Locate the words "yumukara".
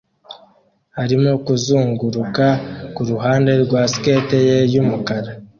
4.73-5.31